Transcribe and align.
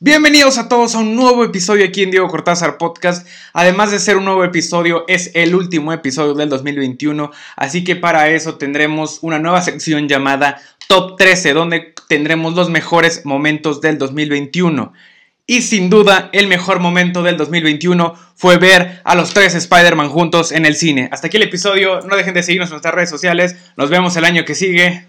Bienvenidos 0.00 0.58
a 0.58 0.68
todos 0.68 0.94
a 0.94 0.98
un 0.98 1.16
nuevo 1.16 1.44
episodio 1.44 1.84
aquí 1.84 2.02
en 2.02 2.10
Diego 2.10 2.28
Cortázar 2.28 2.76
Podcast. 2.76 3.26
Además 3.54 3.90
de 3.90 3.98
ser 3.98 4.18
un 4.18 4.26
nuevo 4.26 4.44
episodio, 4.44 5.04
es 5.08 5.30
el 5.34 5.54
último 5.54 5.92
episodio 5.92 6.34
del 6.34 6.50
2021, 6.50 7.30
así 7.56 7.84
que 7.84 7.96
para 7.96 8.28
eso 8.28 8.56
tendremos 8.56 9.18
una 9.22 9.38
nueva 9.38 9.62
sección 9.62 10.06
llamada 10.06 10.60
Top 10.88 11.16
13, 11.16 11.54
donde 11.54 11.94
tendremos 12.06 12.54
los 12.54 12.68
mejores 12.68 13.24
momentos 13.24 13.80
del 13.80 13.96
2021. 13.96 14.92
Y 15.46 15.60
sin 15.60 15.90
duda, 15.90 16.30
el 16.32 16.46
mejor 16.46 16.80
momento 16.80 17.22
del 17.22 17.36
2021 17.36 18.14
fue 18.34 18.56
ver 18.56 19.02
a 19.04 19.14
los 19.14 19.34
tres 19.34 19.54
Spider-Man 19.54 20.08
juntos 20.08 20.52
en 20.52 20.64
el 20.64 20.74
cine. 20.74 21.10
Hasta 21.12 21.26
aquí 21.26 21.36
el 21.36 21.42
episodio, 21.42 22.00
no 22.00 22.16
dejen 22.16 22.32
de 22.32 22.42
seguirnos 22.42 22.70
en 22.70 22.74
nuestras 22.74 22.94
redes 22.94 23.10
sociales, 23.10 23.54
nos 23.76 23.90
vemos 23.90 24.16
el 24.16 24.24
año 24.24 24.46
que 24.46 24.54
sigue. 24.54 25.06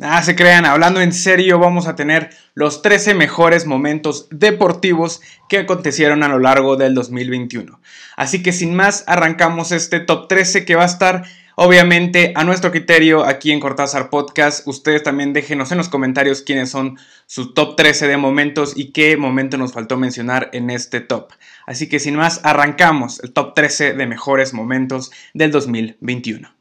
Ah, 0.00 0.22
se 0.22 0.36
crean, 0.36 0.64
hablando 0.64 1.00
en 1.00 1.12
serio, 1.12 1.58
vamos 1.58 1.88
a 1.88 1.96
tener 1.96 2.30
los 2.54 2.80
13 2.80 3.14
mejores 3.14 3.66
momentos 3.66 4.28
deportivos 4.30 5.22
que 5.48 5.58
acontecieron 5.58 6.22
a 6.22 6.28
lo 6.28 6.38
largo 6.38 6.76
del 6.76 6.94
2021. 6.94 7.80
Así 8.16 8.44
que 8.44 8.52
sin 8.52 8.76
más, 8.76 9.02
arrancamos 9.08 9.72
este 9.72 9.98
top 9.98 10.28
13 10.28 10.64
que 10.64 10.76
va 10.76 10.84
a 10.84 10.86
estar 10.86 11.24
obviamente 11.56 12.32
a 12.34 12.44
nuestro 12.44 12.70
criterio 12.70 13.24
aquí 13.24 13.52
en 13.52 13.60
Cortázar 13.60 14.10
Podcast. 14.10 14.66
Ustedes 14.66 15.02
también 15.02 15.32
déjenos 15.32 15.72
en 15.72 15.78
los 15.78 15.88
comentarios 15.88 16.42
quiénes 16.42 16.70
son 16.70 16.98
sus 17.26 17.54
top 17.54 17.76
13 17.76 18.08
de 18.08 18.16
momentos 18.16 18.72
y 18.76 18.92
qué 18.92 19.16
momento 19.16 19.56
nos 19.56 19.72
faltó 19.72 19.96
mencionar 19.96 20.50
en 20.52 20.70
este 20.70 21.00
top. 21.00 21.32
Así 21.66 21.88
que 21.88 21.98
sin 21.98 22.16
más, 22.16 22.40
arrancamos 22.44 23.20
el 23.22 23.32
top 23.32 23.54
13 23.54 23.94
de 23.94 24.06
mejores 24.06 24.52
momentos 24.52 25.10
del 25.32 25.50
2021. 25.50 26.54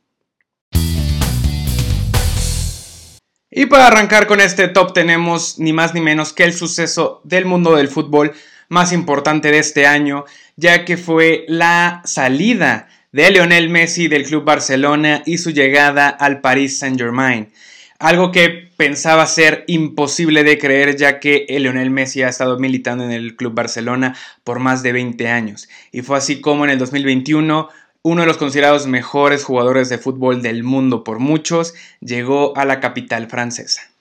Y 3.56 3.67
para 3.67 3.86
arrancar 3.86 4.26
con 4.26 4.42
este 4.42 4.67
top 4.67 4.94
tenemos 4.94 5.60
ni 5.60 5.73
más 5.73 5.94
ni 5.94 6.02
menos 6.02 6.34
que 6.34 6.44
el 6.44 6.54
suceso 6.54 7.22
del 7.23 7.45
mundo 7.45 7.76
del 7.76 7.88
fútbol 7.88 8.34
más 8.67 8.92
importante 8.92 9.52
de 9.52 9.60
este 9.60 9.86
año, 9.86 10.26
ya 10.56 10.86
que 10.86 10.98
fue 10.98 11.45
la 11.48 12.02
salida 12.04 12.88
de 13.14 13.30
Lionel 13.30 13.69
Messi 13.69 14.08
del 14.08 14.25
Club 14.25 14.44
Barcelona 14.44 15.22
y 15.28 15.38
su 15.38 15.52
llegada 15.52 16.09
al 16.09 16.42
Paris 16.42 16.80
Saint-Germain. 16.80 17.50
Algo 18.00 18.31
que 18.31 18.72
pensaba 18.75 19.28
ser 19.28 19.64
imposible 19.67 20.44
de 20.44 20.58
creer 20.58 20.97
ya 20.97 21.20
que 21.20 21.45
Lionel 21.47 21.92
Messi 21.92 22.23
ha 22.23 22.30
estado 22.30 22.58
militando 22.58 23.03
en 23.03 23.11
el 23.11 23.36
Club 23.36 23.53
Barcelona 23.53 24.16
por 24.44 24.58
más 24.58 24.81
de 24.81 24.94
20 24.94 25.28
años. 25.28 25.70
Y 25.92 26.02
fue 26.02 26.17
así 26.17 26.42
como 26.42 26.66
en 26.66 26.72
el 26.72 26.80
2021 26.80 27.70
uno 28.02 28.22
de 28.22 28.28
los 28.28 28.38
considerados 28.38 28.88
mejores 28.88 29.44
jugadores 29.44 29.89
de 29.89 30.00
fútbol 30.00 30.42
del 30.42 30.64
mundo 30.64 31.03
por 31.03 31.20
muchos, 31.20 31.75
llegó 32.02 32.58
a 32.58 32.66
la 32.66 32.80
capital 32.80 33.27
francesa. 33.30 33.92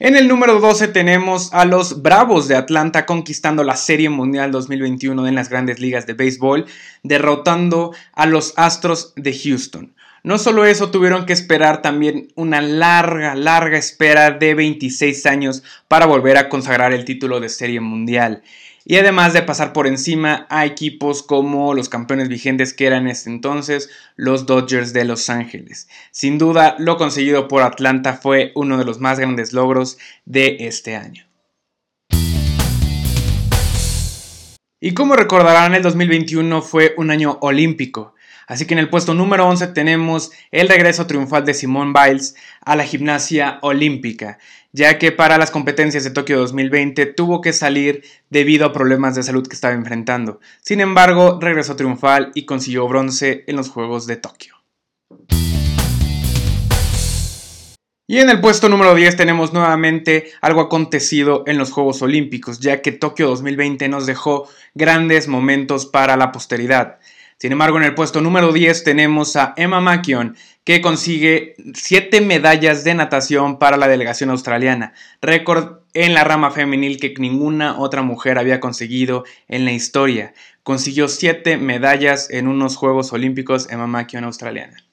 En 0.00 0.16
el 0.16 0.26
número 0.26 0.58
12 0.58 0.88
tenemos 0.88 1.54
a 1.54 1.64
los 1.64 2.02
Bravos 2.02 2.48
de 2.48 2.56
Atlanta 2.56 3.06
conquistando 3.06 3.62
la 3.62 3.76
Serie 3.76 4.08
Mundial 4.08 4.50
2021 4.50 5.28
en 5.28 5.36
las 5.36 5.48
grandes 5.48 5.78
ligas 5.78 6.04
de 6.04 6.14
béisbol, 6.14 6.66
derrotando 7.04 7.94
a 8.12 8.26
los 8.26 8.54
Astros 8.56 9.12
de 9.14 9.32
Houston. 9.32 9.94
No 10.24 10.38
solo 10.38 10.64
eso, 10.64 10.90
tuvieron 10.90 11.26
que 11.26 11.32
esperar 11.32 11.80
también 11.80 12.26
una 12.34 12.60
larga, 12.60 13.36
larga 13.36 13.78
espera 13.78 14.32
de 14.32 14.54
26 14.54 15.26
años 15.26 15.62
para 15.86 16.06
volver 16.06 16.38
a 16.38 16.48
consagrar 16.48 16.92
el 16.92 17.04
título 17.04 17.38
de 17.38 17.48
Serie 17.48 17.80
Mundial 17.80 18.42
y 18.84 18.96
además 18.96 19.32
de 19.32 19.42
pasar 19.42 19.72
por 19.72 19.86
encima 19.86 20.46
a 20.50 20.66
equipos 20.66 21.22
como 21.22 21.74
los 21.74 21.88
campeones 21.88 22.28
vigentes 22.28 22.74
que 22.74 22.86
eran 22.86 23.02
en 23.02 23.08
ese 23.08 23.30
entonces 23.30 23.90
los 24.16 24.46
Dodgers 24.46 24.92
de 24.92 25.04
Los 25.04 25.30
Ángeles. 25.30 25.88
Sin 26.10 26.38
duda, 26.38 26.76
lo 26.78 26.96
conseguido 26.96 27.48
por 27.48 27.62
Atlanta 27.62 28.14
fue 28.14 28.52
uno 28.54 28.76
de 28.76 28.84
los 28.84 29.00
más 29.00 29.18
grandes 29.18 29.52
logros 29.52 29.98
de 30.24 30.58
este 30.60 30.96
año. 30.96 31.26
Y 34.80 34.92
como 34.92 35.16
recordarán, 35.16 35.74
el 35.74 35.82
2021 35.82 36.60
fue 36.60 36.94
un 36.98 37.10
año 37.10 37.38
olímpico. 37.40 38.14
Así 38.46 38.66
que 38.66 38.74
en 38.74 38.80
el 38.80 38.90
puesto 38.90 39.14
número 39.14 39.48
11 39.48 39.68
tenemos 39.68 40.30
el 40.50 40.68
regreso 40.68 41.06
triunfal 41.06 41.46
de 41.46 41.54
Simone 41.54 41.94
Biles 41.94 42.36
a 42.60 42.76
la 42.76 42.84
gimnasia 42.84 43.58
olímpica, 43.62 44.38
ya 44.74 44.98
que 44.98 45.12
para 45.12 45.38
las 45.38 45.52
competencias 45.52 46.02
de 46.02 46.10
Tokio 46.10 46.36
2020 46.40 47.06
tuvo 47.06 47.40
que 47.40 47.52
salir 47.52 48.02
debido 48.28 48.66
a 48.66 48.72
problemas 48.72 49.14
de 49.14 49.22
salud 49.22 49.46
que 49.46 49.54
estaba 49.54 49.72
enfrentando. 49.72 50.40
Sin 50.62 50.80
embargo, 50.80 51.38
regresó 51.40 51.76
triunfal 51.76 52.32
y 52.34 52.44
consiguió 52.44 52.88
bronce 52.88 53.44
en 53.46 53.54
los 53.54 53.70
Juegos 53.70 54.08
de 54.08 54.16
Tokio. 54.16 54.56
Y 58.06 58.18
en 58.18 58.28
el 58.28 58.40
puesto 58.40 58.68
número 58.68 58.96
10 58.96 59.16
tenemos 59.16 59.52
nuevamente 59.52 60.32
algo 60.40 60.60
acontecido 60.60 61.44
en 61.46 61.56
los 61.56 61.70
Juegos 61.70 62.02
Olímpicos, 62.02 62.58
ya 62.58 62.82
que 62.82 62.90
Tokio 62.90 63.28
2020 63.28 63.88
nos 63.88 64.06
dejó 64.06 64.48
grandes 64.74 65.28
momentos 65.28 65.86
para 65.86 66.16
la 66.16 66.32
posteridad. 66.32 66.98
Sin 67.38 67.52
embargo, 67.52 67.76
en 67.78 67.84
el 67.84 67.94
puesto 67.94 68.20
número 68.20 68.52
10 68.52 68.84
tenemos 68.84 69.36
a 69.36 69.54
Emma 69.56 69.80
Makion, 69.80 70.36
que 70.64 70.80
consigue 70.80 71.56
7 71.74 72.20
medallas 72.20 72.84
de 72.84 72.94
natación 72.94 73.58
para 73.58 73.76
la 73.76 73.88
delegación 73.88 74.30
australiana, 74.30 74.94
récord 75.20 75.80
en 75.92 76.14
la 76.14 76.24
rama 76.24 76.50
femenil 76.50 76.98
que 76.98 77.14
ninguna 77.18 77.78
otra 77.78 78.02
mujer 78.02 78.38
había 78.38 78.60
conseguido 78.60 79.24
en 79.48 79.64
la 79.64 79.72
historia. 79.72 80.32
Consiguió 80.62 81.08
7 81.08 81.56
medallas 81.58 82.30
en 82.30 82.48
unos 82.48 82.76
Juegos 82.76 83.12
Olímpicos 83.12 83.68
Emma 83.70 83.86
Makion 83.86 84.24
australiana. 84.24 84.84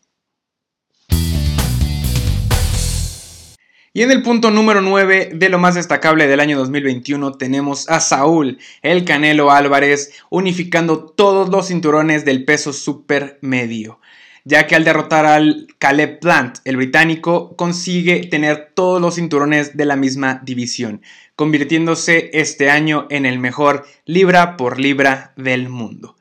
Y 3.94 4.04
en 4.04 4.12
el 4.12 4.22
punto 4.22 4.52
número 4.52 4.80
9 4.80 5.32
de 5.34 5.50
lo 5.50 5.60
más 5.60 5.76
destacable 5.76 6.26
del 6.28 6.40
año 6.40 6.58
2021 6.58 7.34
tenemos 7.34 7.90
a 7.90 8.00
Saúl, 8.00 8.58
el 8.82 9.04
Canelo 9.04 9.52
Álvarez, 9.52 10.14
unificando 10.30 11.08
todos 11.08 11.50
los 11.50 11.68
cinturones 11.68 12.24
del 12.24 12.46
peso 12.46 12.72
super 12.72 13.38
medio, 13.42 14.00
ya 14.46 14.66
que 14.66 14.78
al 14.78 14.86
derrotar 14.86 15.26
al 15.26 15.68
Caleb 15.78 16.22
Plant, 16.22 16.60
el 16.64 16.78
británico, 16.78 17.58
consigue 17.58 18.28
tener 18.28 18.72
todos 18.74 19.02
los 19.02 19.16
cinturones 19.16 19.76
de 19.76 19.84
la 19.84 19.98
misma 19.98 20.40
división, 20.42 21.02
convirtiéndose 21.36 22.30
este 22.32 22.70
año 22.70 23.08
en 23.10 23.26
el 23.26 23.40
mejor 23.40 23.86
libra 24.06 24.56
por 24.56 24.80
libra 24.80 25.34
del 25.36 25.68
mundo. 25.68 26.16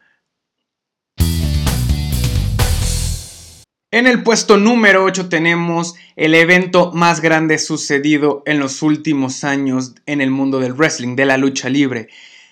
En 3.93 4.07
el 4.07 4.23
puesto 4.23 4.57
número 4.57 5.03
8 5.03 5.29
tenemos 5.29 5.97
el 6.15 6.37
evento 6.37 6.93
más 6.93 7.21
grande 7.21 7.59
sucedido 7.59 8.45
en 8.47 8.61
los 8.61 8.83
últimos 8.83 9.43
años 9.43 9.97
en 10.07 10.21
el 10.21 10.31
mundo 10.31 10.61
del 10.61 10.75
wrestling, 10.75 11.17
de 11.17 11.27
la 11.27 11.37
lucha 11.37 11.69
libre, 11.69 12.07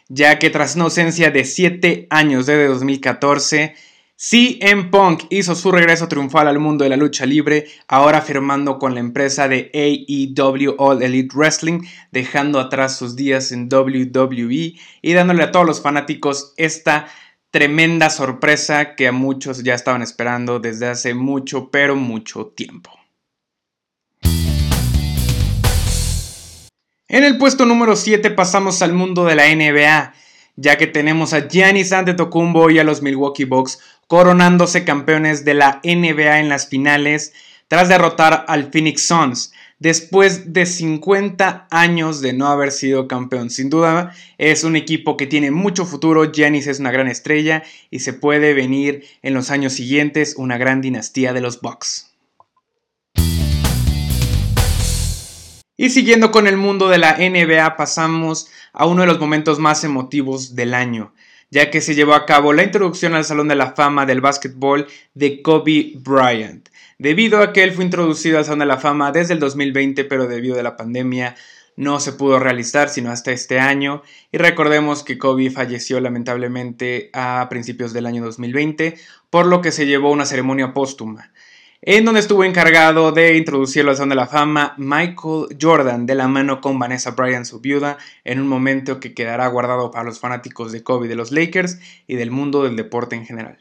ya 0.09 0.41
que 0.41 0.50
tras 0.50 0.75
una 0.75 0.87
ausencia 0.87 1.31
de 1.31 1.44
7 1.44 2.09
años 2.10 2.47
desde 2.47 2.66
2014, 2.66 3.76
CM 4.16 4.91
Punk 4.91 5.26
hizo 5.31 5.54
su 5.54 5.71
regreso 5.71 6.09
triunfal 6.09 6.49
al 6.49 6.59
mundo 6.59 6.82
de 6.82 6.91
la 6.91 6.97
lucha 6.97 7.25
libre, 7.25 7.69
ahora 7.87 8.20
firmando 8.20 8.81
con 8.81 8.94
la 8.94 9.00
empresa 9.00 9.47
de 9.47 9.70
AEW 9.72 10.75
All 10.76 11.00
Elite 11.00 11.37
Wrestling, 11.37 11.82
dejando 12.10 12.59
atrás 12.59 12.99
sus 12.99 13.15
días 13.15 13.53
en 13.53 13.69
WWE 13.72 14.75
y 15.03 15.12
dándole 15.12 15.44
a 15.44 15.53
todos 15.53 15.66
los 15.66 15.81
fanáticos 15.81 16.53
esta 16.56 17.06
tremenda 17.50 18.10
sorpresa 18.10 18.94
que 18.94 19.09
a 19.09 19.12
muchos 19.12 19.62
ya 19.62 19.75
estaban 19.75 20.03
esperando 20.03 20.60
desde 20.60 20.88
hace 20.88 21.14
mucho, 21.14 21.70
pero 21.70 21.97
mucho 21.97 22.47
tiempo. 22.47 22.91
En 27.11 27.25
el 27.25 27.38
puesto 27.38 27.64
número 27.64 27.96
7 27.96 28.31
pasamos 28.32 28.82
al 28.82 28.93
mundo 28.93 29.25
de 29.25 29.34
la 29.34 29.46
NBA, 29.46 30.12
ya 30.56 30.76
que 30.76 30.87
tenemos 30.87 31.32
a 31.32 31.49
Giannis 31.49 31.93
Antetokounmpo 31.93 32.69
y 32.69 32.78
a 32.78 32.84
los 32.84 33.00
Milwaukee 33.00 33.44
Bucks 33.44 33.78
coronándose 34.06 34.84
campeones 34.84 35.44
de 35.44 35.55
la 35.55 35.81
NBA 35.84 36.40
en 36.40 36.50
las 36.50 36.69
finales 36.69 37.32
tras 37.69 37.88
derrotar 37.88 38.44
al 38.49 38.70
Phoenix 38.70 39.06
Suns 39.06 39.52
después 39.78 40.52
de 40.52 40.66
50 40.66 41.69
años 41.70 42.20
de 42.20 42.32
no 42.32 42.46
haber 42.46 42.72
sido 42.72 43.08
campeón. 43.08 43.50
Sin 43.50 43.70
duda 43.70 44.14
es 44.38 44.64
un 44.64 44.76
equipo 44.76 45.16
que 45.16 45.26
tiene 45.26 45.50
mucho 45.50 45.86
futuro, 45.86 46.32
Giannis 46.32 46.66
es 46.66 46.80
una 46.80 46.90
gran 46.90 47.08
estrella 47.08 47.62
y 47.90 48.00
se 48.00 48.12
puede 48.12 48.54
venir 48.54 49.04
en 49.22 49.34
los 49.34 49.50
años 49.50 49.72
siguientes 49.72 50.34
una 50.36 50.58
gran 50.58 50.80
dinastía 50.80 51.32
de 51.32 51.40
los 51.40 51.60
Bucks. 51.60 52.08
Y 55.81 55.90
siguiendo 55.90 56.32
con 56.32 56.48
el 56.48 56.56
mundo 56.56 56.88
de 56.88 56.98
la 56.98 57.19
NBA 57.19 57.76
pasamos 57.76 58.48
a 58.72 58.84
uno 58.86 59.02
de 59.02 59.06
los 59.06 59.20
momentos 59.20 59.60
más 59.60 59.84
emotivos 59.84 60.56
del 60.56 60.74
año, 60.74 61.12
ya 61.50 61.70
que 61.70 61.80
se 61.80 61.94
llevó 61.94 62.14
a 62.14 62.26
cabo 62.26 62.52
la 62.52 62.64
introducción 62.64 63.14
al 63.14 63.24
Salón 63.24 63.48
de 63.48 63.54
la 63.54 63.72
Fama 63.72 64.06
del 64.06 64.20
Básquetbol 64.20 64.86
de 65.14 65.42
Kobe 65.42 65.92
Bryant. 65.96 66.68
Debido 66.98 67.40
a 67.40 67.52
que 67.52 67.62
él 67.62 67.72
fue 67.72 67.84
introducido 67.84 68.38
al 68.38 68.44
Salón 68.44 68.60
de 68.60 68.66
la 68.66 68.78
Fama 68.78 69.12
desde 69.12 69.34
el 69.34 69.40
2020, 69.40 70.04
pero 70.04 70.26
debido 70.26 70.58
a 70.58 70.62
la 70.62 70.76
pandemia 70.76 71.36
no 71.78 72.00
se 72.00 72.12
pudo 72.12 72.40
realizar 72.40 72.88
sino 72.88 73.12
hasta 73.12 73.30
este 73.30 73.60
año 73.60 74.02
y 74.32 74.38
recordemos 74.38 75.04
que 75.04 75.16
Kobe 75.16 75.48
falleció 75.48 76.00
lamentablemente 76.00 77.08
a 77.12 77.46
principios 77.48 77.92
del 77.92 78.06
año 78.06 78.24
2020 78.24 78.96
por 79.30 79.46
lo 79.46 79.62
que 79.62 79.70
se 79.70 79.86
llevó 79.86 80.10
una 80.10 80.26
ceremonia 80.26 80.74
póstuma 80.74 81.30
en 81.80 82.04
donde 82.04 82.20
estuvo 82.20 82.42
encargado 82.42 83.12
de 83.12 83.36
introducirlo 83.36 83.90
al 83.90 83.96
Salón 83.96 84.08
de 84.10 84.16
la 84.16 84.26
Fama 84.26 84.75
Michael 84.78 85.56
Jordan 85.60 86.06
de 86.06 86.16
la 86.16 86.26
mano 86.26 86.60
con 86.60 86.78
Vanessa 86.78 87.12
Bryant, 87.12 87.44
su 87.44 87.60
viuda, 87.60 87.98
en 88.25 88.40
un 88.40 88.48
momento 88.48 88.98
que 88.98 89.14
quedará 89.14 89.46
guardado 89.46 89.90
para 89.90 90.04
los 90.04 90.19
fanáticos 90.19 90.72
de 90.72 90.82
Kobe 90.82 91.06
de 91.06 91.14
los 91.14 91.30
Lakers 91.30 91.78
y 92.06 92.16
del 92.16 92.30
mundo 92.32 92.64
del 92.64 92.75
deporte 92.75 93.14
en 93.14 93.26
general. 93.26 93.58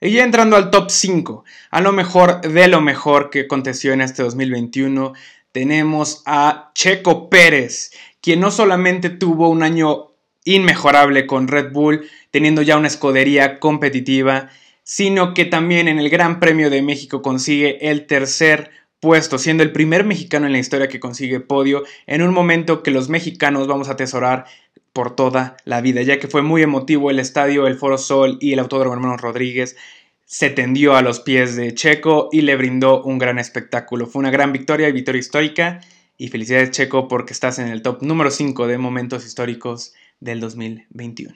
Y 0.00 0.10
ya 0.10 0.24
entrando 0.24 0.56
al 0.56 0.70
top 0.70 0.90
5, 0.90 1.44
a 1.70 1.80
lo 1.80 1.92
mejor 1.92 2.40
de 2.42 2.68
lo 2.68 2.80
mejor 2.80 3.30
que 3.30 3.40
aconteció 3.40 3.92
en 3.92 4.00
este 4.02 4.22
2021, 4.22 5.14
tenemos 5.52 6.22
a 6.26 6.72
Checo 6.74 7.30
Pérez, 7.30 7.92
quien 8.20 8.40
no 8.40 8.50
solamente 8.50 9.08
tuvo 9.08 9.48
un 9.48 9.62
año 9.62 10.13
inmejorable 10.44 11.26
con 11.26 11.48
Red 11.48 11.72
Bull, 11.72 12.08
teniendo 12.30 12.62
ya 12.62 12.76
una 12.76 12.88
escudería 12.88 13.58
competitiva, 13.58 14.50
sino 14.82 15.34
que 15.34 15.44
también 15.44 15.88
en 15.88 15.98
el 15.98 16.10
Gran 16.10 16.40
Premio 16.40 16.70
de 16.70 16.82
México 16.82 17.22
consigue 17.22 17.90
el 17.90 18.06
tercer 18.06 18.70
puesto, 19.00 19.38
siendo 19.38 19.62
el 19.62 19.72
primer 19.72 20.04
mexicano 20.04 20.46
en 20.46 20.52
la 20.52 20.58
historia 20.58 20.88
que 20.88 21.00
consigue 21.00 21.40
podio, 21.40 21.84
en 22.06 22.22
un 22.22 22.32
momento 22.32 22.82
que 22.82 22.90
los 22.90 23.08
mexicanos 23.08 23.66
vamos 23.66 23.88
a 23.88 23.92
atesorar 23.92 24.46
por 24.92 25.16
toda 25.16 25.56
la 25.64 25.80
vida, 25.80 26.02
ya 26.02 26.18
que 26.18 26.28
fue 26.28 26.42
muy 26.42 26.62
emotivo 26.62 27.10
el 27.10 27.18
estadio, 27.18 27.66
el 27.66 27.76
Foro 27.76 27.98
Sol 27.98 28.38
y 28.40 28.52
el 28.52 28.60
Autódromo 28.60 28.94
Hermanos 28.94 29.20
Rodríguez 29.20 29.76
se 30.26 30.50
tendió 30.50 30.96
a 30.96 31.02
los 31.02 31.20
pies 31.20 31.54
de 31.56 31.74
Checo 31.74 32.28
y 32.32 32.40
le 32.40 32.56
brindó 32.56 33.02
un 33.02 33.18
gran 33.18 33.38
espectáculo. 33.38 34.06
Fue 34.06 34.20
una 34.20 34.30
gran 34.30 34.52
victoria 34.52 34.88
y 34.88 34.92
victoria 34.92 35.20
histórica. 35.20 35.80
Y 36.16 36.28
felicidades 36.28 36.70
Checo 36.70 37.08
porque 37.08 37.32
estás 37.32 37.58
en 37.58 37.68
el 37.68 37.82
top 37.82 38.02
número 38.02 38.30
5 38.30 38.66
de 38.66 38.78
momentos 38.78 39.26
históricos 39.26 39.94
del 40.24 40.40
2021. 40.40 41.34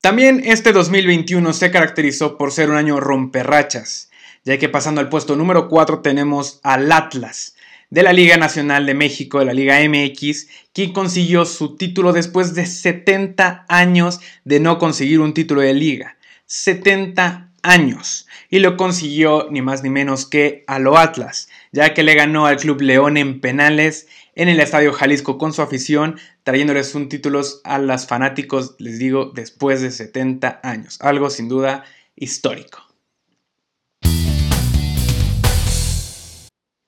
También 0.00 0.40
este 0.44 0.72
2021 0.72 1.52
se 1.52 1.72
caracterizó 1.72 2.38
por 2.38 2.52
ser 2.52 2.70
un 2.70 2.76
año 2.76 3.00
romperrachas, 3.00 4.08
ya 4.44 4.56
que 4.56 4.68
pasando 4.68 5.00
al 5.00 5.08
puesto 5.08 5.34
número 5.34 5.68
4 5.68 6.00
tenemos 6.00 6.60
al 6.62 6.92
Atlas 6.92 7.56
de 7.90 8.04
la 8.04 8.12
Liga 8.12 8.36
Nacional 8.36 8.86
de 8.86 8.94
México, 8.94 9.40
de 9.40 9.46
la 9.46 9.52
Liga 9.52 9.78
MX, 9.80 10.46
quien 10.72 10.92
consiguió 10.92 11.44
su 11.44 11.76
título 11.76 12.12
después 12.12 12.54
de 12.54 12.66
70 12.66 13.66
años 13.68 14.20
de 14.44 14.60
no 14.60 14.78
conseguir 14.78 15.18
un 15.18 15.34
título 15.34 15.60
de 15.60 15.74
liga. 15.74 16.16
70 16.46 17.50
años. 17.62 18.28
Y 18.48 18.60
lo 18.60 18.76
consiguió 18.76 19.48
ni 19.50 19.60
más 19.60 19.82
ni 19.82 19.90
menos 19.90 20.26
que 20.26 20.64
a 20.68 20.78
lo 20.78 20.96
Atlas, 20.96 21.48
ya 21.72 21.94
que 21.94 22.04
le 22.04 22.14
ganó 22.14 22.46
al 22.46 22.58
Club 22.58 22.80
León 22.80 23.16
en 23.16 23.40
penales 23.40 24.06
en 24.36 24.50
el 24.50 24.60
Estadio 24.60 24.92
Jalisco 24.92 25.38
con 25.38 25.54
su 25.54 25.62
afición, 25.62 26.20
trayéndoles 26.44 26.94
un 26.94 27.08
título 27.08 27.40
a 27.64 27.78
los 27.78 28.06
fanáticos, 28.06 28.76
les 28.78 28.98
digo, 28.98 29.32
después 29.34 29.80
de 29.80 29.90
70 29.90 30.60
años. 30.62 30.98
Algo 31.00 31.30
sin 31.30 31.48
duda 31.48 31.84
histórico. 32.14 32.82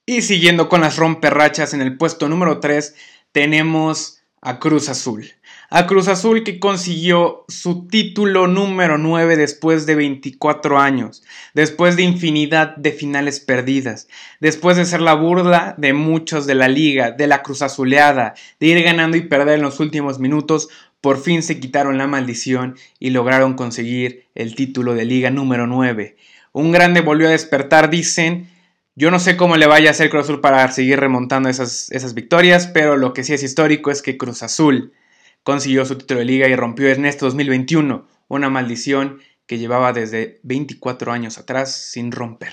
Y 0.06 0.22
siguiendo 0.22 0.68
con 0.68 0.82
las 0.82 0.96
romperrachas, 0.96 1.72
en 1.72 1.80
el 1.80 1.96
puesto 1.96 2.28
número 2.28 2.60
3 2.60 2.94
tenemos 3.32 4.22
a 4.42 4.58
Cruz 4.58 4.90
Azul 4.90 5.32
a 5.70 5.86
Cruz 5.86 6.08
Azul 6.08 6.44
que 6.44 6.58
consiguió 6.58 7.44
su 7.48 7.86
título 7.88 8.46
número 8.46 8.96
9 8.96 9.36
después 9.36 9.84
de 9.84 9.96
24 9.96 10.78
años, 10.78 11.22
después 11.52 11.94
de 11.96 12.04
infinidad 12.04 12.74
de 12.76 12.92
finales 12.92 13.38
perdidas, 13.40 14.08
después 14.40 14.78
de 14.78 14.86
ser 14.86 15.02
la 15.02 15.12
burla 15.12 15.74
de 15.76 15.92
muchos 15.92 16.46
de 16.46 16.54
la 16.54 16.68
liga, 16.68 17.10
de 17.10 17.26
la 17.26 17.42
Cruz 17.42 17.60
Azuleada, 17.60 18.34
de 18.60 18.66
ir 18.66 18.82
ganando 18.82 19.18
y 19.18 19.28
perder 19.28 19.56
en 19.56 19.62
los 19.62 19.78
últimos 19.78 20.18
minutos, 20.18 20.68
por 21.02 21.20
fin 21.20 21.42
se 21.42 21.60
quitaron 21.60 21.98
la 21.98 22.06
maldición 22.06 22.76
y 22.98 23.10
lograron 23.10 23.54
conseguir 23.54 24.24
el 24.34 24.54
título 24.54 24.94
de 24.94 25.04
liga 25.04 25.30
número 25.30 25.66
9. 25.66 26.16
Un 26.52 26.72
grande 26.72 27.02
volvió 27.02 27.28
a 27.28 27.32
despertar, 27.32 27.90
dicen, 27.90 28.48
yo 28.96 29.10
no 29.10 29.20
sé 29.20 29.36
cómo 29.36 29.58
le 29.58 29.66
vaya 29.66 29.88
a 29.88 29.92
hacer 29.92 30.08
Cruz 30.08 30.24
Azul 30.24 30.40
para 30.40 30.66
seguir 30.72 30.98
remontando 30.98 31.50
esas, 31.50 31.92
esas 31.92 32.14
victorias, 32.14 32.68
pero 32.68 32.96
lo 32.96 33.12
que 33.12 33.22
sí 33.22 33.34
es 33.34 33.42
histórico 33.42 33.90
es 33.90 34.00
que 34.00 34.16
Cruz 34.16 34.42
Azul 34.42 34.94
consiguió 35.42 35.84
su 35.84 35.96
título 35.96 36.20
de 36.20 36.26
liga 36.26 36.48
y 36.48 36.56
rompió 36.56 36.88
en 36.88 37.04
este 37.06 37.24
2021 37.24 38.06
una 38.28 38.50
maldición 38.50 39.20
que 39.46 39.58
llevaba 39.58 39.92
desde 39.92 40.40
24 40.42 41.10
años 41.10 41.38
atrás 41.38 41.74
sin 41.74 42.12
romper. 42.12 42.52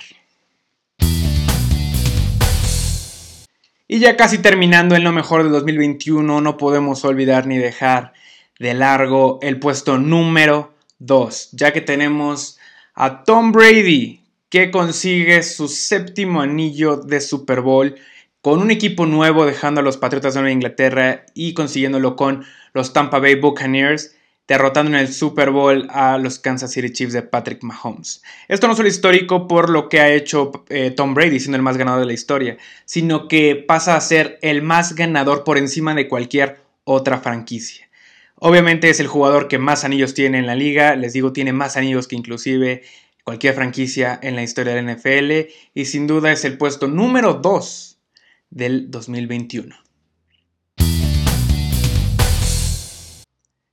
Y 3.88 4.00
ya 4.00 4.18
casi 4.18 4.40
terminando 4.40 4.96
en 4.96 5.04
lo 5.04 5.12
mejor 5.12 5.44
del 5.44 5.52
2021, 5.52 6.42
no 6.42 6.58
podemos 6.58 7.06
olvidar 7.06 7.46
ni 7.46 7.58
dejar 7.58 8.14
de 8.58 8.74
largo 8.74 9.38
el 9.42 9.60
puesto 9.60 9.98
número 10.00 10.74
2, 11.00 11.50
ya 11.52 11.72
que 11.72 11.82
tenemos 11.82 12.58
a 12.96 13.24
Tom 13.24 13.52
Brady, 13.52 14.22
que 14.50 14.72
consigue 14.72 15.44
su 15.44 15.68
séptimo 15.68 16.42
anillo 16.42 16.98
de 16.98 17.22
Super 17.22 17.62
Bowl 17.62 17.96
con 18.46 18.62
un 18.62 18.70
equipo 18.70 19.08
nuevo, 19.08 19.44
dejando 19.44 19.82
a 19.82 19.84
los 19.84 19.98
Patriotas 19.98 20.36
de 20.36 20.42
Nueva 20.42 20.54
Inglaterra 20.54 21.26
y 21.34 21.56
consiguiéndolo 21.56 22.16
con 22.16 22.46
los 22.76 22.94
Tampa 22.94 23.18
Bay 23.18 23.34
Buccaneers, 23.34 24.16
derrotando 24.48 24.92
en 24.92 24.98
el 24.98 25.12
Super 25.12 25.50
Bowl 25.50 25.88
a 25.90 26.20
los 26.20 26.38
Kansas 26.38 26.72
City 26.72 26.94
Chiefs 26.94 27.14
de 27.14 27.24
Patrick 27.24 27.64
Mahomes. 27.64 28.22
Esto 28.48 28.68
no 28.68 28.74
es 28.74 28.78
solo 28.78 28.88
histórico 28.88 29.48
por 29.48 29.72
lo 29.72 29.90
que 29.90 30.00
ha 30.00 30.14
hecho 30.14 30.52
eh, 30.70 30.92
Tom 30.92 31.16
Brady, 31.16 31.40
siendo 31.40 31.56
el 31.56 31.64
más 31.64 31.78
ganador 31.78 32.02
de 32.02 32.06
la 32.06 32.14
historia, 32.14 32.56
sino 32.86 33.28
que 33.28 33.56
pasa 33.56 33.96
a 33.96 34.02
ser 34.02 34.38
el 34.44 34.62
más 34.62 34.94
ganador 34.94 35.44
por 35.44 35.58
encima 35.58 35.96
de 35.96 36.08
cualquier 36.08 36.60
otra 36.84 37.18
franquicia. 37.18 37.90
Obviamente 38.36 38.92
es 38.92 39.00
el 39.00 39.08
jugador 39.08 39.48
que 39.48 39.58
más 39.58 39.84
anillos 39.84 40.14
tiene 40.14 40.38
en 40.38 40.46
la 40.46 40.54
liga, 40.54 40.96
les 40.96 41.14
digo, 41.14 41.34
tiene 41.34 41.52
más 41.52 41.78
anillos 41.78 42.08
que 42.08 42.16
inclusive 42.16 42.84
cualquier 43.24 43.56
franquicia 43.56 44.20
en 44.22 44.36
la 44.36 44.44
historia 44.44 44.76
de 44.76 44.84
la 44.84 44.94
NFL 44.94 45.52
y 45.74 45.86
sin 45.86 46.06
duda 46.06 46.32
es 46.32 46.46
el 46.46 46.60
puesto 46.60 46.88
número 46.88 47.34
2 47.34 47.95
del 48.56 48.90
2021. 48.90 49.76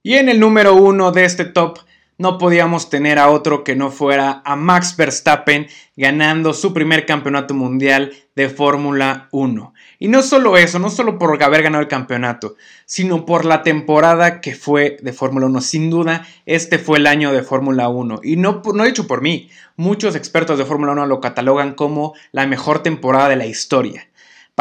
Y 0.02 0.14
en 0.14 0.28
el 0.28 0.40
número 0.40 0.74
uno 0.74 1.12
de 1.12 1.24
este 1.24 1.44
top 1.44 1.78
no 2.18 2.36
podíamos 2.38 2.90
tener 2.90 3.18
a 3.18 3.30
otro 3.30 3.64
que 3.64 3.76
no 3.76 3.90
fuera 3.90 4.42
a 4.44 4.56
Max 4.56 4.96
Verstappen 4.96 5.68
ganando 5.96 6.52
su 6.54 6.74
primer 6.74 7.06
campeonato 7.06 7.54
mundial 7.54 8.12
de 8.34 8.48
Fórmula 8.48 9.28
1. 9.30 9.72
Y 9.98 10.08
no 10.08 10.22
solo 10.22 10.56
eso, 10.56 10.78
no 10.78 10.90
solo 10.90 11.18
por 11.18 11.40
haber 11.42 11.62
ganado 11.62 11.82
el 11.82 11.88
campeonato, 11.88 12.56
sino 12.84 13.24
por 13.24 13.44
la 13.44 13.62
temporada 13.62 14.40
que 14.40 14.54
fue 14.54 14.96
de 15.00 15.12
Fórmula 15.12 15.46
1. 15.46 15.60
Sin 15.60 15.90
duda, 15.90 16.26
este 16.44 16.78
fue 16.78 16.98
el 16.98 17.06
año 17.06 17.32
de 17.32 17.42
Fórmula 17.42 17.88
1. 17.88 18.20
Y 18.24 18.36
no, 18.36 18.62
no 18.74 18.84
dicho 18.84 19.06
por 19.06 19.22
mí, 19.22 19.50
muchos 19.76 20.16
expertos 20.16 20.58
de 20.58 20.64
Fórmula 20.64 20.92
1 20.92 21.06
lo 21.06 21.20
catalogan 21.20 21.74
como 21.74 22.14
la 22.32 22.46
mejor 22.46 22.82
temporada 22.82 23.28
de 23.28 23.36
la 23.36 23.46
historia. 23.46 24.08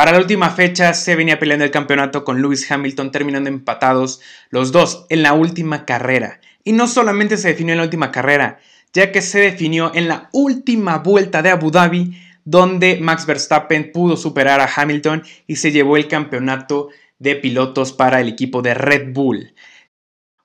Para 0.01 0.13
la 0.13 0.17
última 0.17 0.49
fecha 0.49 0.95
se 0.95 1.15
venía 1.15 1.37
peleando 1.37 1.63
el 1.63 1.69
campeonato 1.69 2.23
con 2.23 2.41
Lewis 2.41 2.71
Hamilton 2.71 3.11
terminando 3.11 3.49
empatados 3.49 4.19
los 4.49 4.71
dos 4.71 5.05
en 5.09 5.21
la 5.21 5.33
última 5.33 5.85
carrera. 5.85 6.41
Y 6.63 6.71
no 6.71 6.87
solamente 6.87 7.37
se 7.37 7.49
definió 7.49 7.73
en 7.73 7.77
la 7.77 7.83
última 7.83 8.11
carrera, 8.11 8.57
ya 8.93 9.11
que 9.11 9.21
se 9.21 9.41
definió 9.41 9.91
en 9.93 10.07
la 10.07 10.27
última 10.33 10.97
vuelta 10.97 11.43
de 11.43 11.51
Abu 11.51 11.69
Dhabi, 11.69 12.19
donde 12.45 12.97
Max 12.99 13.27
Verstappen 13.27 13.91
pudo 13.91 14.17
superar 14.17 14.59
a 14.59 14.71
Hamilton 14.75 15.21
y 15.45 15.57
se 15.57 15.71
llevó 15.71 15.97
el 15.97 16.07
campeonato 16.07 16.89
de 17.19 17.35
pilotos 17.35 17.93
para 17.93 18.21
el 18.21 18.27
equipo 18.27 18.63
de 18.63 18.73
Red 18.73 19.13
Bull. 19.13 19.53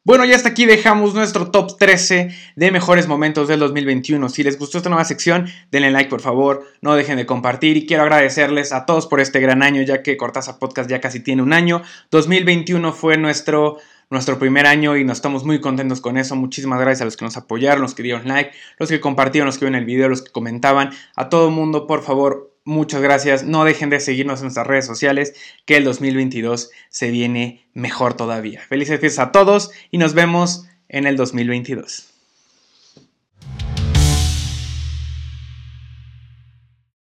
Bueno, 0.06 0.24
ya 0.24 0.36
hasta 0.36 0.50
aquí 0.50 0.66
dejamos 0.66 1.14
nuestro 1.14 1.50
top 1.50 1.78
13 1.78 2.28
de 2.54 2.70
mejores 2.70 3.08
momentos 3.08 3.48
del 3.48 3.58
2021. 3.58 4.28
Si 4.28 4.44
les 4.44 4.56
gustó 4.56 4.78
esta 4.78 4.88
nueva 4.88 5.04
sección, 5.04 5.48
denle 5.72 5.90
like 5.90 6.08
por 6.08 6.20
favor, 6.20 6.64
no 6.80 6.94
dejen 6.94 7.16
de 7.16 7.26
compartir 7.26 7.76
y 7.76 7.86
quiero 7.86 8.04
agradecerles 8.04 8.72
a 8.72 8.86
todos 8.86 9.08
por 9.08 9.18
este 9.18 9.40
gran 9.40 9.64
año, 9.64 9.82
ya 9.82 10.04
que 10.04 10.16
Cortázar 10.16 10.60
Podcast 10.60 10.88
ya 10.88 11.00
casi 11.00 11.18
tiene 11.18 11.42
un 11.42 11.52
año. 11.52 11.82
2021 12.12 12.92
fue 12.92 13.18
nuestro 13.18 13.78
nuestro 14.08 14.38
primer 14.38 14.68
año 14.68 14.96
y 14.96 15.02
nos 15.02 15.18
estamos 15.18 15.42
muy 15.42 15.60
contentos 15.60 16.00
con 16.00 16.18
eso. 16.18 16.36
Muchísimas 16.36 16.78
gracias 16.78 17.02
a 17.02 17.06
los 17.06 17.16
que 17.16 17.24
nos 17.24 17.36
apoyaron, 17.36 17.82
los 17.82 17.96
que 17.96 18.04
dieron 18.04 18.28
like, 18.28 18.52
los 18.78 18.88
que 18.88 19.00
compartieron, 19.00 19.46
los 19.46 19.58
que 19.58 19.64
vieron 19.64 19.80
el 19.80 19.86
video, 19.86 20.08
los 20.08 20.22
que 20.22 20.30
comentaban. 20.30 20.90
A 21.16 21.28
todo 21.28 21.50
mundo, 21.50 21.88
por 21.88 22.04
favor, 22.04 22.55
muchas 22.66 23.00
gracias. 23.00 23.44
No 23.44 23.64
dejen 23.64 23.88
de 23.88 24.00
seguirnos 24.00 24.40
en 24.40 24.46
nuestras 24.46 24.66
redes 24.66 24.84
sociales, 24.84 25.34
que 25.64 25.78
el 25.78 25.84
2022 25.84 26.70
se 26.90 27.10
viene 27.10 27.66
mejor 27.72 28.14
todavía. 28.14 28.60
Felices 28.60 29.00
fiestas 29.00 29.28
a 29.28 29.32
todos 29.32 29.70
y 29.90 29.96
nos 29.96 30.12
vemos 30.12 30.66
en 30.88 31.06
el 31.06 31.16
2022. 31.16 32.15